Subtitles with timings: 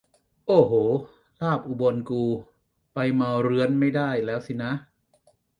[0.47, 0.73] โอ้โห
[1.41, 2.23] ลาบอุบลกู
[2.93, 4.71] ไปเมาเรื้อนไม่ได้แล้วสินะ